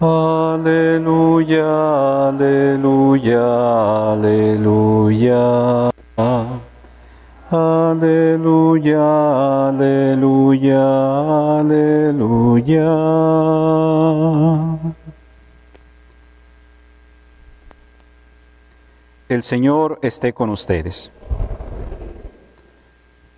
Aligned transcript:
Aleluya, 0.00 1.66
aleluya, 2.28 4.12
aleluya. 4.12 5.90
Aleluya, 7.50 9.00
aleluya, 9.68 11.58
aleluya. 11.58 12.88
El 19.28 19.42
Señor 19.42 19.98
esté 20.02 20.32
con 20.32 20.50
ustedes. 20.50 21.10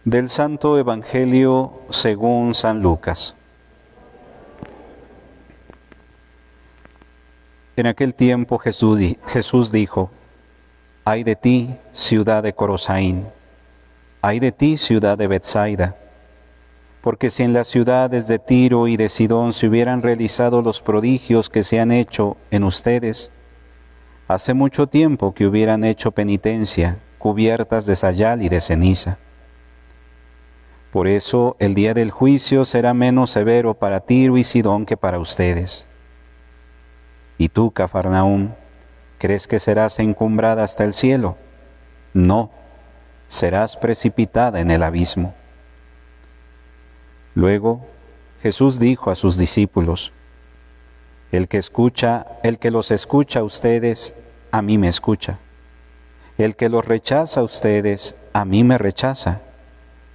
Del 0.05 0.29
Santo 0.29 0.77
Evangelio 0.77 1.73
según 1.89 2.53
San 2.53 2.83
Lucas. 2.83 3.35
En 7.81 7.87
aquel 7.87 8.15
tiempo 8.15 8.59
Jesús, 8.59 9.73
dijo, 9.73 10.11
Ay 11.07 11.25
de 11.25 11.35
ti, 11.35 11.75
ciudad 11.93 12.43
de 12.43 12.53
Corosaín, 12.53 13.27
ay 14.21 14.39
de 14.39 14.53
ti, 14.53 14.77
ciudad 14.77 15.17
de 15.17 15.27
Bethsaida, 15.27 15.97
porque 17.01 17.31
si 17.31 17.43
en 17.43 17.55
las 17.55 17.69
ciudades 17.69 18.29
de 18.29 18.39
Tiro 18.39 18.87
y 18.87 18.99
de 18.99 19.09
Sidón 19.09 19.55
se 19.55 19.67
hubieran 19.67 20.03
realizado 20.03 20.61
los 20.61 20.83
prodigios 20.83 21.49
que 21.49 21.65
se 21.65 21.81
han 21.81 21.91
hecho 21.91 22.37
en 22.51 22.65
ustedes, 22.65 23.31
hace 24.29 24.53
mucho 24.53 24.87
tiempo 24.87 25.33
que 25.33 25.47
hubieran 25.47 25.83
hecho 25.83 26.11
penitencia, 26.11 26.99
cubiertas 27.17 27.87
de 27.87 27.97
sayal 27.97 28.43
y 28.43 28.51
de 28.51 28.61
ceniza. 28.61 29.17
Por 30.93 31.07
eso 31.07 31.57
el 31.59 31.75
día 31.75 31.95
del 31.95 32.11
juicio 32.11 32.67
será 32.67 32.93
menos 32.93 33.31
severo 33.31 33.73
para 33.73 34.01
Tiro 34.01 34.37
y 34.37 34.45
Sidón 34.45 34.85
que 34.85 34.99
para 34.99 35.19
ustedes. 35.19 35.90
¿Y 37.41 37.49
tú, 37.49 37.71
Cafarnaúm, 37.71 38.51
crees 39.17 39.47
que 39.47 39.61
serás 39.61 39.99
encumbrada 39.99 40.63
hasta 40.63 40.85
el 40.85 40.93
cielo? 40.93 41.39
No, 42.13 42.51
serás 43.29 43.79
precipitada 43.79 44.61
en 44.61 44.71
el 44.71 44.83
abismo. 44.83 45.35
Luego 47.35 47.81
Jesús 48.43 48.79
dijo 48.79 49.11
a 49.11 49.15
sus 49.15 49.39
discípulos, 49.39 50.13
El 51.33 51.49
que 51.49 51.57
escucha, 51.57 52.27
el 52.43 52.59
que 52.59 52.71
los 52.71 52.91
escucha 52.91 53.41
a 53.41 53.45
ustedes, 53.45 54.15
a 54.53 54.61
mí 54.61 54.77
me 54.77 54.89
escucha. 54.89 55.39
El 56.37 56.57
que 56.57 56.69
los 56.69 56.85
rechaza 56.85 57.41
a 57.41 57.45
ustedes, 57.45 58.17
a 58.35 58.45
mí 58.45 58.65
me 58.65 58.77
rechaza. 58.77 59.41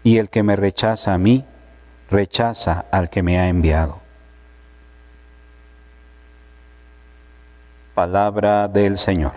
Y 0.03 0.19
el 0.19 0.29
que 0.29 0.43
me 0.43 0.55
rechaza 0.55 1.15
a 1.15 1.17
mí, 1.17 1.43
rechaza 2.07 2.85
al 2.91 3.09
que 3.09 3.23
me 3.23 3.39
ha 3.39 3.49
enviado. 3.49 4.04
Palabra 7.95 8.67
del 8.67 8.97
Señor. 8.97 9.31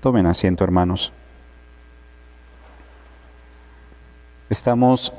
Tomen 0.00 0.24
asiento, 0.24 0.62
hermanos. 0.62 1.12
Estamos 4.48 5.12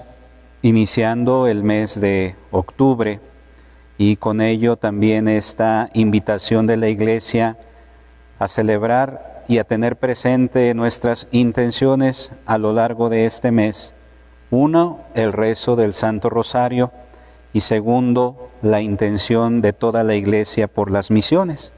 iniciando 0.61 1.47
el 1.47 1.61
mes 1.61 1.99
de 1.99 2.37
octubre 2.51 3.19
y 3.97 4.15
con 4.15 4.39
ello 4.39 4.77
también 4.77 5.27
esta 5.27 5.89
invitación 5.93 6.67
de 6.67 6.77
la 6.77 6.87
Iglesia 6.87 7.57
a 8.39 8.47
celebrar 8.47 9.43
y 9.49 9.57
a 9.57 9.65
tener 9.65 9.97
presente 9.97 10.73
nuestras 10.73 11.27
intenciones 11.33 12.31
a 12.45 12.57
lo 12.57 12.71
largo 12.71 13.09
de 13.09 13.25
este 13.25 13.51
mes. 13.51 13.93
Uno, 14.51 15.01
el 15.15 15.33
rezo 15.33 15.75
del 15.75 15.91
Santo 15.91 16.29
Rosario 16.29 16.93
y 17.57 17.61
segundo, 17.61 18.51
la 18.61 18.81
intención 18.81 19.61
de 19.61 19.73
toda 19.73 20.03
la 20.03 20.13
iglesia 20.13 20.67
por 20.67 20.91
las 20.91 21.09
misiones. 21.09 21.73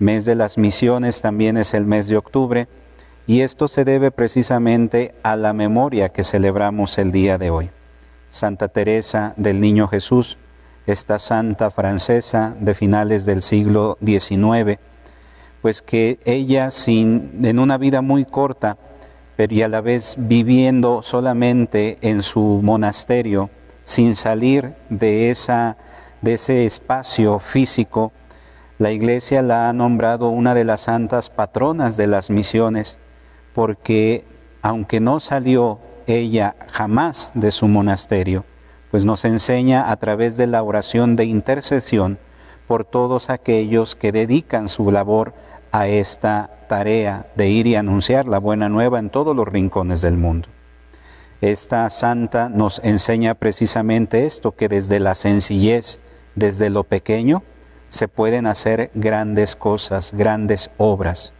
Mes 0.00 0.24
de 0.24 0.34
las 0.34 0.58
misiones 0.58 1.20
también 1.20 1.56
es 1.56 1.74
el 1.74 1.86
mes 1.86 2.08
de 2.08 2.16
octubre 2.16 2.66
y 3.24 3.42
esto 3.42 3.68
se 3.68 3.84
debe 3.84 4.10
precisamente 4.10 5.14
a 5.22 5.36
la 5.36 5.52
memoria 5.52 6.08
que 6.08 6.24
celebramos 6.24 6.98
el 6.98 7.12
día 7.12 7.38
de 7.38 7.50
hoy. 7.50 7.70
Santa 8.30 8.66
Teresa 8.66 9.32
del 9.36 9.60
Niño 9.60 9.86
Jesús, 9.86 10.38
esta 10.88 11.20
santa 11.20 11.70
francesa 11.70 12.56
de 12.58 12.74
finales 12.74 13.26
del 13.26 13.42
siglo 13.42 13.98
XIX, 14.04 14.80
pues 15.62 15.82
que 15.82 16.18
ella 16.24 16.72
sin 16.72 17.44
en 17.44 17.60
una 17.60 17.78
vida 17.78 18.02
muy 18.02 18.24
corta, 18.24 18.76
pero 19.36 19.54
y 19.54 19.62
a 19.62 19.68
la 19.68 19.82
vez 19.82 20.16
viviendo 20.18 21.00
solamente 21.02 21.96
en 22.00 22.22
su 22.22 22.58
monasterio, 22.64 23.50
sin 23.86 24.16
salir 24.16 24.74
de, 24.90 25.30
esa, 25.30 25.76
de 26.20 26.34
ese 26.34 26.66
espacio 26.66 27.38
físico, 27.38 28.12
la 28.78 28.90
Iglesia 28.90 29.42
la 29.42 29.68
ha 29.68 29.72
nombrado 29.72 30.28
una 30.28 30.54
de 30.54 30.64
las 30.64 30.82
santas 30.82 31.30
patronas 31.30 31.96
de 31.96 32.08
las 32.08 32.28
misiones, 32.28 32.98
porque 33.54 34.24
aunque 34.60 34.98
no 34.98 35.20
salió 35.20 35.78
ella 36.08 36.56
jamás 36.66 37.30
de 37.34 37.52
su 37.52 37.68
monasterio, 37.68 38.44
pues 38.90 39.04
nos 39.04 39.24
enseña 39.24 39.88
a 39.90 39.96
través 39.96 40.36
de 40.36 40.48
la 40.48 40.64
oración 40.64 41.14
de 41.14 41.24
intercesión 41.24 42.18
por 42.66 42.84
todos 42.84 43.30
aquellos 43.30 43.94
que 43.94 44.10
dedican 44.10 44.68
su 44.68 44.90
labor 44.90 45.32
a 45.70 45.86
esta 45.86 46.50
tarea 46.68 47.28
de 47.36 47.50
ir 47.50 47.68
y 47.68 47.76
anunciar 47.76 48.26
la 48.26 48.40
buena 48.40 48.68
nueva 48.68 48.98
en 48.98 49.10
todos 49.10 49.36
los 49.36 49.46
rincones 49.46 50.00
del 50.00 50.16
mundo. 50.16 50.48
Esta 51.40 51.90
santa 51.90 52.48
nos 52.48 52.80
enseña 52.82 53.34
precisamente 53.34 54.24
esto, 54.24 54.52
que 54.52 54.68
desde 54.68 55.00
la 55.00 55.14
sencillez, 55.14 56.00
desde 56.34 56.70
lo 56.70 56.84
pequeño, 56.84 57.42
se 57.88 58.08
pueden 58.08 58.46
hacer 58.46 58.90
grandes 58.94 59.54
cosas, 59.54 60.12
grandes 60.14 60.70
obras. 60.78 61.34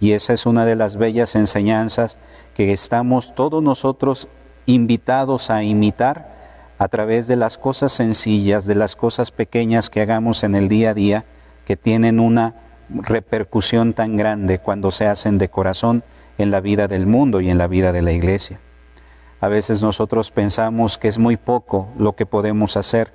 Y 0.00 0.12
esa 0.12 0.32
es 0.32 0.46
una 0.46 0.64
de 0.64 0.74
las 0.74 0.96
bellas 0.96 1.36
enseñanzas 1.36 2.18
que 2.54 2.72
estamos 2.72 3.34
todos 3.34 3.62
nosotros 3.62 4.28
invitados 4.66 5.50
a 5.50 5.62
imitar 5.62 6.32
a 6.78 6.88
través 6.88 7.26
de 7.26 7.36
las 7.36 7.58
cosas 7.58 7.92
sencillas, 7.92 8.66
de 8.66 8.74
las 8.74 8.96
cosas 8.96 9.30
pequeñas 9.30 9.90
que 9.90 10.00
hagamos 10.00 10.44
en 10.44 10.54
el 10.54 10.68
día 10.68 10.90
a 10.90 10.94
día, 10.94 11.24
que 11.64 11.76
tienen 11.76 12.20
una 12.20 12.54
repercusión 12.88 13.92
tan 13.92 14.16
grande 14.16 14.58
cuando 14.58 14.90
se 14.90 15.06
hacen 15.06 15.38
de 15.38 15.48
corazón 15.48 16.02
en 16.38 16.50
la 16.50 16.60
vida 16.60 16.88
del 16.88 17.06
mundo 17.06 17.40
y 17.40 17.50
en 17.50 17.58
la 17.58 17.68
vida 17.68 17.92
de 17.92 18.02
la 18.02 18.12
iglesia. 18.12 18.60
A 19.42 19.48
veces 19.48 19.82
nosotros 19.82 20.30
pensamos 20.30 20.98
que 20.98 21.08
es 21.08 21.18
muy 21.18 21.36
poco 21.36 21.88
lo 21.98 22.14
que 22.14 22.26
podemos 22.26 22.76
hacer. 22.76 23.12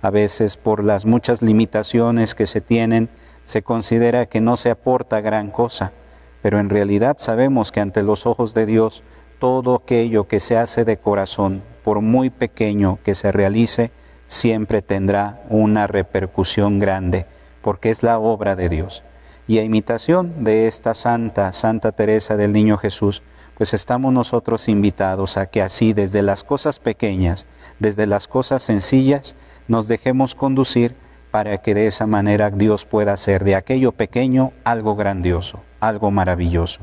A 0.00 0.08
veces 0.08 0.56
por 0.56 0.82
las 0.82 1.04
muchas 1.04 1.42
limitaciones 1.42 2.34
que 2.34 2.46
se 2.46 2.62
tienen, 2.62 3.10
se 3.44 3.60
considera 3.60 4.24
que 4.24 4.40
no 4.40 4.56
se 4.56 4.70
aporta 4.70 5.20
gran 5.20 5.50
cosa. 5.50 5.92
Pero 6.40 6.60
en 6.60 6.70
realidad 6.70 7.16
sabemos 7.18 7.72
que 7.72 7.80
ante 7.80 8.02
los 8.02 8.24
ojos 8.24 8.54
de 8.54 8.64
Dios, 8.64 9.02
todo 9.38 9.74
aquello 9.74 10.26
que 10.26 10.40
se 10.40 10.56
hace 10.56 10.86
de 10.86 10.96
corazón, 10.96 11.62
por 11.84 12.00
muy 12.00 12.30
pequeño 12.30 12.98
que 13.04 13.14
se 13.14 13.30
realice, 13.30 13.90
siempre 14.26 14.80
tendrá 14.80 15.42
una 15.50 15.86
repercusión 15.86 16.78
grande, 16.78 17.26
porque 17.60 17.90
es 17.90 18.02
la 18.02 18.18
obra 18.18 18.56
de 18.56 18.70
Dios. 18.70 19.04
Y 19.46 19.58
a 19.58 19.62
imitación 19.62 20.42
de 20.42 20.68
esta 20.68 20.94
santa, 20.94 21.52
Santa 21.52 21.92
Teresa 21.92 22.38
del 22.38 22.54
Niño 22.54 22.78
Jesús, 22.78 23.22
pues 23.56 23.72
estamos 23.72 24.12
nosotros 24.12 24.68
invitados 24.68 25.36
a 25.36 25.46
que 25.46 25.62
así 25.62 25.92
desde 25.92 26.22
las 26.22 26.44
cosas 26.44 26.78
pequeñas, 26.78 27.46
desde 27.78 28.06
las 28.06 28.28
cosas 28.28 28.62
sencillas, 28.62 29.34
nos 29.66 29.88
dejemos 29.88 30.34
conducir 30.34 30.94
para 31.30 31.58
que 31.58 31.74
de 31.74 31.86
esa 31.86 32.06
manera 32.06 32.50
Dios 32.50 32.84
pueda 32.84 33.14
hacer 33.14 33.44
de 33.44 33.54
aquello 33.54 33.92
pequeño 33.92 34.52
algo 34.64 34.94
grandioso, 34.94 35.62
algo 35.80 36.10
maravilloso. 36.10 36.80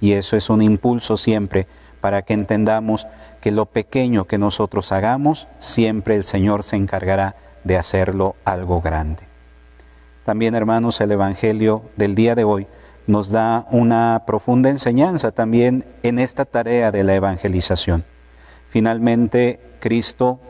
Y 0.00 0.12
eso 0.12 0.36
es 0.36 0.50
un 0.50 0.62
impulso 0.62 1.16
siempre 1.16 1.66
para 2.00 2.22
que 2.22 2.34
entendamos 2.34 3.06
que 3.40 3.52
lo 3.52 3.66
pequeño 3.66 4.26
que 4.26 4.38
nosotros 4.38 4.92
hagamos, 4.92 5.48
siempre 5.58 6.16
el 6.16 6.24
Señor 6.24 6.62
se 6.62 6.76
encargará 6.76 7.36
de 7.64 7.76
hacerlo 7.76 8.36
algo 8.44 8.80
grande. 8.80 9.22
También, 10.24 10.56
hermanos, 10.56 11.00
el 11.00 11.12
Evangelio 11.12 11.82
del 11.96 12.16
día 12.16 12.34
de 12.34 12.44
hoy 12.44 12.66
nos 13.06 13.30
da 13.30 13.66
una 13.70 14.24
profunda 14.26 14.70
enseñanza 14.70 15.30
también 15.30 15.84
en 16.02 16.18
esta 16.18 16.44
tarea 16.44 16.90
de 16.90 17.04
la 17.04 17.14
evangelización. 17.14 18.04
Finalmente, 18.68 19.60
Cristo, 19.80 20.40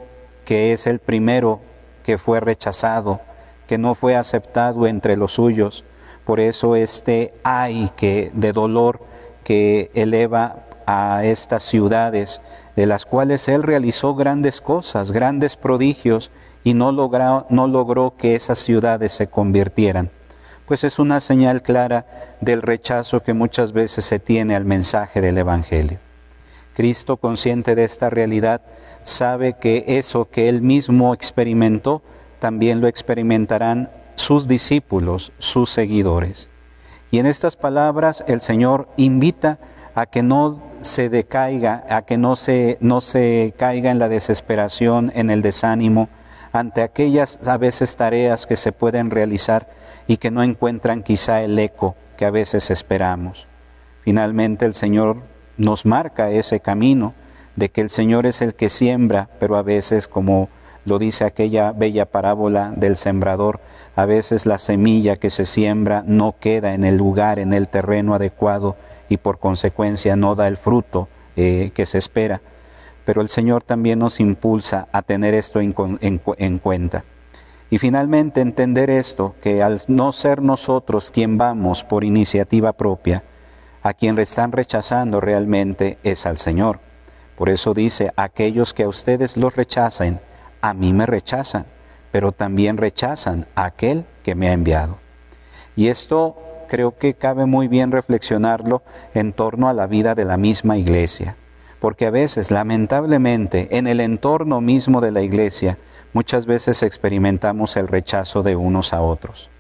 que 0.45 0.73
es 0.73 0.87
el 0.87 0.99
primero 0.99 1.61
que 2.03 2.19
fue 2.19 2.41
rechazado, 2.41 3.21
que 3.67 3.79
no 3.79 3.95
fue 3.95 4.17
aceptado 4.17 4.87
entre 4.87 5.17
los 5.17 5.33
suyos, 5.33 5.85
por 6.25 6.41
eso 6.41 6.77
este 6.77 7.35
ay 7.45 7.91
que 7.97 8.31
de 8.35 8.53
dolor 8.53 9.01
que 9.45 9.91
eleva 9.95 10.65
a 10.87 11.25
estas 11.25 11.63
ciudades, 11.63 12.41
de 12.75 12.87
las 12.87 13.05
cuales 13.05 13.49
él 13.49 13.63
realizó 13.63 14.15
grandes 14.15 14.61
cosas, 14.61 15.13
grandes 15.13 15.57
prodigios, 15.57 16.31
y 16.65 16.75
no, 16.75 16.91
no 16.91 17.67
logró 17.69 18.15
que 18.17 18.35
esas 18.35 18.59
ciudades 18.59 19.13
se 19.13 19.29
convirtieran 19.29 20.11
pues 20.67 20.85
es 20.85 20.99
una 20.99 21.21
señal 21.21 21.63
clara 21.63 22.07
del 22.41 22.63
rechazo 22.63 23.23
que 23.23 23.33
muchas 23.33 23.73
veces 23.73 24.05
se 24.05 24.19
tiene 24.19 24.57
al 24.57 24.65
mensaje 24.65 25.21
del 25.21 25.39
Evangelio. 25.39 25.99
Cristo, 26.75 27.17
consciente 27.17 27.75
de 27.75 27.85
esta 27.85 28.11
realidad, 28.11 28.61
sabe 29.03 29.55
que 29.55 29.85
eso 29.87 30.29
que 30.29 30.49
él 30.49 30.61
mismo 30.61 31.15
experimentó 31.15 32.03
también 32.39 32.81
lo 32.81 32.89
experimentarán 32.89 33.89
sus 34.17 34.47
discípulos, 34.49 35.33
sus 35.39 35.71
seguidores. 35.71 36.51
Y 37.11 37.19
en 37.19 37.27
estas 37.27 37.57
palabras 37.57 38.25
el 38.27 38.41
Señor 38.41 38.89
invita 38.97 39.59
a 39.95 40.07
que 40.07 40.23
no 40.23 40.63
se 40.83 41.09
decaiga, 41.09 41.87
a 41.89 42.03
que 42.03 42.19
no 42.19 42.37
se, 42.37 42.77
no 42.81 43.01
se 43.01 43.55
caiga 43.57 43.91
en 43.91 43.99
la 43.99 44.09
desesperación, 44.09 45.13
en 45.15 45.31
el 45.31 45.41
desánimo, 45.41 46.09
ante 46.57 46.83
aquellas 46.83 47.39
a 47.47 47.57
veces 47.57 47.97
tareas 47.97 48.47
que 48.47 48.57
se 48.57 48.73
pueden 48.73 49.11
realizar 49.11 49.69
y 50.07 50.17
que 50.17 50.31
no 50.31 50.43
encuentran 50.43 51.03
quizá 51.03 51.43
el 51.43 51.59
eco 51.59 51.97
que 52.17 52.25
a 52.25 52.31
veces 52.31 52.71
esperamos. 52.71 53.47
Finalmente 54.03 54.67
el 54.67 54.75
Señor 54.75 55.19
nos 55.57 55.87
marca 55.87 56.31
ese 56.31 56.61
camino 56.61 57.15
de 57.57 57.71
que 57.71 57.81
el 57.81 57.91
Señor 57.91 58.27
es 58.27 58.43
el 58.43 58.55
que 58.55 58.71
siembra, 58.71 59.29
pero 59.41 59.57
a 59.57 59.63
veces, 59.63 60.09
como 60.09 60.49
lo 60.85 60.99
dice 60.99 61.25
aquella 61.25 61.73
bella 61.73 62.07
parábola 62.07 62.73
del 62.77 62.97
sembrador, 62.97 63.61
a 63.97 64.05
veces 64.05 64.47
la 64.47 64.59
semilla 64.59 65.17
que 65.17 65.31
se 65.31 65.47
siembra 65.47 66.05
no 66.07 66.37
queda 66.39 66.75
en 66.75 66.85
el 66.85 66.97
lugar, 66.97 67.39
en 67.39 67.53
el 67.53 67.69
terreno 67.69 68.15
adecuado 68.15 68.77
y 69.09 69.17
por 69.17 69.39
consecuencia 69.39 70.17
no 70.17 70.35
da 70.35 70.49
el 70.49 70.57
fruto 70.57 71.09
eh, 71.35 71.71
que 71.75 71.87
se 71.87 71.99
espera. 71.99 72.41
Pero 73.07 73.23
el 73.23 73.31
Señor 73.31 73.63
también 73.63 74.01
nos 74.01 74.21
impulsa 74.21 74.89
a 74.93 75.01
tener 75.01 75.33
esto 75.33 75.61
en, 75.61 75.75
en 76.01 76.59
cuenta. 76.59 77.05
Y 77.71 77.79
finalmente 77.79 78.43
entender 78.43 78.91
esto, 78.91 79.35
que 79.41 79.63
al 79.63 79.81
no 79.89 80.13
ser 80.13 80.43
nosotros 80.43 81.11
quien 81.11 81.39
vamos 81.39 81.83
por 81.83 82.05
iniciativa 82.05 82.75
propia, 82.75 83.25
a 83.83 83.95
quien 83.95 84.19
están 84.19 84.53
rechazando 84.53 85.21
realmente 85.21 85.99
es 86.03 86.27
al 86.27 86.37
Señor. 86.37 86.81
Por 87.37 87.49
eso 87.49 87.73
dice, 87.73 88.13
aquellos 88.17 88.75
que 88.75 88.83
a 88.83 88.89
ustedes 88.89 89.37
los 89.37 89.57
rechazan, 89.57 90.21
a 90.61 90.75
mí 90.75 90.93
me 90.93 91.07
rechazan, 91.07 91.67
pero 92.11 92.33
también 92.33 92.77
rechazan 92.77 93.47
a 93.55 93.67
aquel 93.67 94.05
que 94.23 94.35
me 94.35 94.49
ha 94.49 94.53
enviado. 94.53 94.99
Y 95.77 95.89
esto 95.89 96.37
creo 96.69 96.97
que 96.97 97.15
cabe 97.15 97.47
muy 97.47 97.69
bien 97.69 97.93
reflexionarlo 97.93 98.83
en 99.15 99.33
torno 99.33 99.69
a 99.69 99.75
la 99.75 99.87
vida 99.87 100.15
de 100.15 100.25
la 100.25 100.37
misma 100.37 100.79
iglesia, 100.79 101.37
porque 101.81 102.07
a 102.07 102.11
veces, 102.11 102.51
lamentablemente, 102.51 103.77
en 103.77 103.87
el 103.87 104.01
entorno 104.01 104.61
mismo 104.61 105.01
de 105.01 105.13
la 105.13 105.23
iglesia, 105.23 105.79
muchas 106.13 106.47
veces 106.47 106.83
experimentamos 106.83 107.77
el 107.77 107.89
rechazo 107.89 108.43
de 108.43 108.57
unos 108.57 108.93
a 108.93 109.03
otros. 109.03 109.51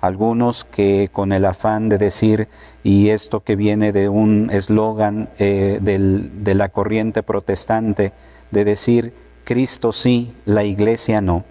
Algunos 0.00 0.64
que 0.64 1.08
con 1.12 1.32
el 1.32 1.44
afán 1.44 1.88
de 1.88 1.98
decir, 1.98 2.48
y 2.84 3.08
esto 3.08 3.40
que 3.40 3.56
viene 3.56 3.92
de 3.92 4.08
un 4.08 4.50
eslogan 4.52 5.30
eh, 5.38 5.78
de 5.80 6.54
la 6.54 6.68
corriente 6.68 7.22
protestante, 7.22 8.12
de 8.50 8.64
decir, 8.64 9.14
Cristo 9.44 9.92
sí, 9.92 10.34
la 10.44 10.64
iglesia 10.64 11.20
no, 11.20 11.44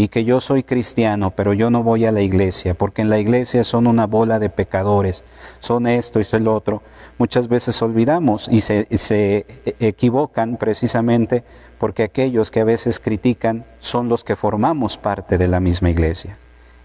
y 0.00 0.08
que 0.08 0.24
yo 0.24 0.40
soy 0.40 0.62
cristiano, 0.62 1.32
pero 1.32 1.52
yo 1.52 1.70
no 1.70 1.82
voy 1.82 2.06
a 2.06 2.12
la 2.12 2.22
iglesia, 2.22 2.74
porque 2.74 3.02
en 3.02 3.10
la 3.10 3.18
iglesia 3.18 3.64
son 3.64 3.88
una 3.88 4.06
bola 4.06 4.38
de 4.38 4.48
pecadores, 4.48 5.24
son 5.58 5.88
esto 5.88 6.20
y 6.20 6.22
eso 6.22 6.36
el 6.36 6.46
otro. 6.46 6.82
Muchas 7.18 7.48
veces 7.48 7.82
olvidamos 7.82 8.48
y 8.48 8.60
se, 8.60 8.86
se 8.96 9.44
equivocan 9.80 10.56
precisamente 10.56 11.42
porque 11.80 12.04
aquellos 12.04 12.52
que 12.52 12.60
a 12.60 12.64
veces 12.64 13.00
critican 13.00 13.66
son 13.80 14.08
los 14.08 14.22
que 14.22 14.36
formamos 14.36 14.96
parte 14.96 15.36
de 15.36 15.48
la 15.48 15.58
misma 15.58 15.90
iglesia. 15.90 16.38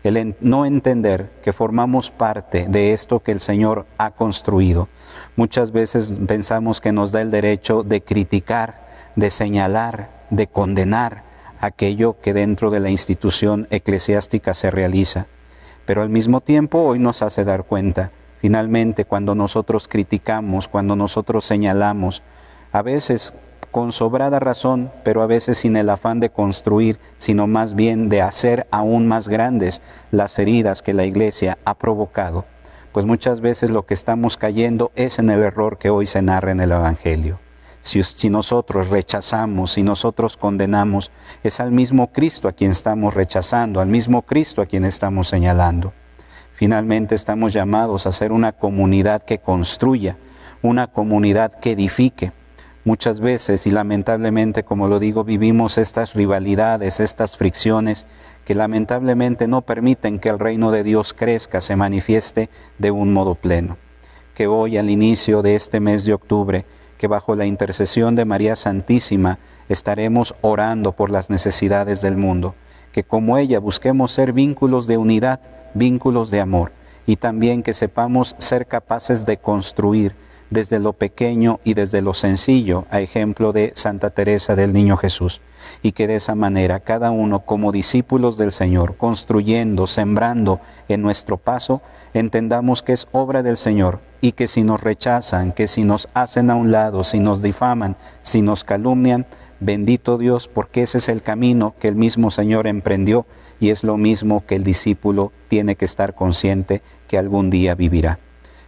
El 0.04 0.36
no 0.42 0.66
entender 0.66 1.30
que 1.44 1.54
formamos 1.54 2.10
parte 2.10 2.66
de 2.68 2.94
esto 2.94 3.20
que 3.20 3.32
el 3.32 3.42
Señor 3.42 3.86
ha 4.00 4.10
construido. 4.10 4.90
Muchas 5.36 5.72
veces 5.72 6.12
pensamos 6.28 6.82
que 6.82 6.92
nos 6.92 7.12
da 7.12 7.22
el 7.22 7.30
derecho 7.30 7.84
de 7.84 8.02
criticar, 8.02 8.88
de 9.16 9.30
señalar, 9.30 10.26
de 10.32 10.48
condenar 10.48 11.32
aquello 11.64 12.18
que 12.22 12.34
dentro 12.34 12.72
de 12.72 12.82
la 12.82 12.90
institución 12.90 13.68
eclesiástica 13.72 14.54
se 14.54 14.70
realiza. 14.70 15.28
Pero 15.86 16.02
al 16.02 16.10
mismo 16.10 16.42
tiempo 16.42 16.80
hoy 16.80 17.00
nos 17.00 17.22
hace 17.22 17.46
dar 17.46 17.64
cuenta, 17.64 18.12
finalmente 18.40 19.06
cuando 19.06 19.34
nosotros 19.34 19.88
criticamos, 19.88 20.68
cuando 20.68 20.96
nosotros 20.98 21.46
señalamos, 21.46 22.22
a 22.74 22.82
veces 22.82 23.34
con 23.72 23.92
sobrada 23.92 24.40
razón, 24.40 24.92
pero 25.04 25.22
a 25.22 25.28
veces 25.28 25.58
sin 25.58 25.78
el 25.78 25.90
afán 25.90 26.20
de 26.20 26.30
construir, 26.30 27.00
sino 27.18 27.48
más 27.48 27.76
bien 27.76 28.10
de 28.10 28.22
hacer 28.22 28.68
aún 28.70 29.08
más 29.08 29.30
grandes 29.30 29.82
las 30.12 30.38
heridas 30.38 30.82
que 30.82 30.94
la 30.94 31.06
iglesia 31.06 31.58
ha 31.64 31.76
provocado, 31.76 32.46
pues 32.92 33.06
muchas 33.06 33.40
veces 33.42 33.72
lo 33.72 33.86
que 33.86 33.94
estamos 33.94 34.38
cayendo 34.38 34.92
es 34.96 35.18
en 35.18 35.30
el 35.30 35.42
error 35.42 35.78
que 35.78 35.90
hoy 35.90 36.08
se 36.08 36.22
narra 36.22 36.52
en 36.52 36.60
el 36.60 36.72
Evangelio. 36.72 37.43
Si, 37.84 38.30
nosotros 38.30 38.88
rechazamos, 38.90 39.74
si 39.74 39.84
nosotros 39.84 40.38
condenamos, 40.38 41.12
es 41.44 41.60
al 41.60 41.72
mismo 41.72 42.12
Cristo 42.12 42.48
a 42.48 42.54
quien 42.54 42.72
estamos 42.72 43.14
rechazando, 43.14 43.82
al 43.82 43.88
mismo 43.88 44.24
Cristo 44.24 44.62
a 44.62 44.66
quien 44.66 44.86
estamos 44.86 45.28
señalando. 45.28 45.94
Finalmente 46.54 47.14
estamos 47.14 47.54
llamados 47.54 48.08
a 48.08 48.12
ser 48.12 48.32
una 48.32 48.54
comunidad 48.54 49.22
que 49.22 49.38
construya, 49.38 50.18
una 50.62 50.88
comunidad 50.88 51.60
que 51.60 51.72
edifique, 51.74 52.32
Muchas 52.86 53.22
veces 53.22 53.66
y 53.66 53.72
lamentablemente, 53.72 54.64
como 54.64 54.90
lo 54.90 55.00
digo, 55.00 55.24
vivimos 55.24 55.78
estas 55.78 56.16
rivalidades, 56.16 57.00
estas 57.00 57.38
fricciones 57.38 58.06
que 58.44 58.56
lamentablemente 58.56 59.48
no 59.48 59.62
permiten 59.62 60.20
que 60.20 60.28
el 60.28 60.38
reino 60.38 60.70
de 60.70 60.84
Dios 60.84 61.14
crezca, 61.14 61.62
se 61.62 61.78
manifieste 61.78 62.50
de 62.80 62.92
un 62.92 63.14
modo 63.14 63.36
pleno. 63.36 63.78
Que 64.36 64.48
hoy, 64.48 64.78
al 64.78 64.90
inicio 64.90 65.42
de 65.42 65.56
este 65.56 65.80
mes 65.80 66.04
de 66.04 66.14
octubre, 66.14 66.66
que 67.04 67.08
bajo 67.10 67.36
la 67.36 67.46
intercesión 67.46 68.16
de 68.16 68.24
María 68.24 68.56
Santísima 68.56 69.38
estaremos 69.68 70.36
orando 70.40 70.94
por 70.94 71.12
las 71.12 71.30
necesidades 71.30 72.02
del 72.02 72.16
mundo, 72.16 72.56
que 72.94 73.04
como 73.04 73.38
ella 73.38 73.60
busquemos 73.60 74.14
ser 74.14 74.32
vínculos 74.32 74.88
de 74.88 74.96
unidad, 74.96 75.42
vínculos 75.74 76.32
de 76.32 76.40
amor, 76.40 76.72
y 77.06 77.18
también 77.18 77.62
que 77.62 77.74
sepamos 77.74 78.38
ser 78.38 78.68
capaces 78.68 79.26
de 79.26 79.36
construir 79.36 80.16
desde 80.50 80.80
lo 80.80 80.94
pequeño 80.94 81.60
y 81.66 81.74
desde 81.74 82.02
lo 82.02 82.14
sencillo, 82.14 82.86
a 82.90 83.02
ejemplo 83.02 83.52
de 83.52 83.74
Santa 83.76 84.12
Teresa 84.12 84.56
del 84.56 84.72
Niño 84.72 84.96
Jesús, 84.96 85.42
y 85.82 85.92
que 85.94 86.08
de 86.08 86.16
esa 86.16 86.36
manera 86.36 86.80
cada 86.80 87.12
uno 87.12 87.46
como 87.46 87.72
discípulos 87.72 88.38
del 88.38 88.52
Señor, 88.52 88.98
construyendo, 88.98 89.88
sembrando 89.88 90.60
en 90.88 91.02
nuestro 91.02 91.38
paso, 91.38 91.82
entendamos 92.14 92.84
que 92.84 92.94
es 92.94 93.08
obra 93.12 93.44
del 93.44 93.58
Señor 93.58 94.00
y 94.22 94.34
que 94.34 94.48
si 94.48 94.64
nos 94.64 94.82
rechazan, 94.82 95.52
que 95.52 95.68
si 95.68 95.84
nos 95.84 96.10
hacen 96.14 96.50
a 96.50 96.56
un 96.56 96.72
lado, 96.72 97.04
si 97.04 97.20
nos 97.20 97.42
difaman, 97.42 97.98
si 98.22 98.42
nos 98.42 98.64
calumnian, 98.64 99.26
bendito 99.60 100.18
Dios, 100.18 100.48
porque 100.48 100.84
ese 100.84 101.00
es 101.00 101.10
el 101.10 101.22
camino 101.22 101.76
que 101.80 101.88
el 101.88 101.96
mismo 101.96 102.32
Señor 102.32 102.68
emprendió 102.68 103.26
y 103.60 103.70
es 103.70 103.84
lo 103.84 103.98
mismo 103.98 104.46
que 104.46 104.56
el 104.56 104.64
discípulo 104.64 105.32
tiene 105.48 105.76
que 105.76 105.86
estar 105.86 106.16
consciente 106.16 106.82
que 107.08 107.18
algún 107.18 107.50
día 107.50 107.76
vivirá. 107.76 108.20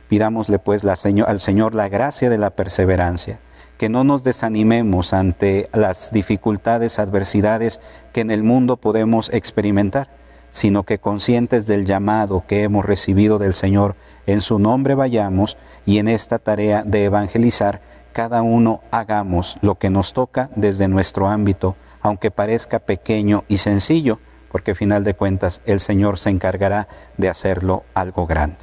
Pidámosle 0.08 0.60
pues 0.60 0.86
al 0.86 1.40
Señor 1.40 1.76
la 1.76 1.90
gracia 1.90 2.30
de 2.30 2.38
la 2.38 2.52
perseverancia, 2.52 3.40
que 3.78 3.90
no 3.90 4.04
nos 4.04 4.24
desanimemos 4.24 5.14
ante 5.14 5.70
las 5.74 6.12
dificultades, 6.12 7.00
adversidades 7.00 7.82
que 8.14 8.22
en 8.22 8.32
el 8.32 8.44
mundo 8.44 8.78
podemos 8.78 9.32
experimentar, 9.34 10.10
sino 10.52 10.84
que 10.84 11.00
conscientes 11.00 11.68
del 11.68 11.86
llamado 11.86 12.46
que 12.48 12.64
hemos 12.64 12.86
recibido 12.86 13.40
del 13.40 13.54
Señor, 13.54 13.96
en 14.26 14.42
su 14.42 14.58
nombre 14.60 14.96
vayamos 14.96 15.58
y 15.86 15.98
en 15.98 16.08
esta 16.08 16.40
tarea 16.40 16.84
de 16.84 17.06
evangelizar, 17.06 17.82
cada 18.14 18.42
uno 18.42 18.82
hagamos 18.92 19.58
lo 19.62 19.76
que 19.76 19.90
nos 19.90 20.14
toca 20.14 20.50
desde 20.56 20.88
nuestro 20.88 21.28
ámbito, 21.28 21.76
aunque 22.00 22.32
parezca 22.32 22.80
pequeño 22.80 23.44
y 23.50 23.58
sencillo, 23.58 24.20
porque 24.50 24.72
a 24.72 24.76
final 24.76 25.04
de 25.04 25.16
cuentas 25.16 25.62
el 25.66 25.82
Señor 25.82 26.18
se 26.18 26.30
encargará 26.30 26.88
de 27.18 27.28
hacerlo 27.28 27.84
algo 27.94 28.26
grande. 28.26 28.60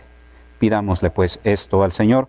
Pidámosle 0.59 1.11
pues 1.11 1.38
esto 1.45 1.83
al 1.83 1.92
Señor 1.92 2.28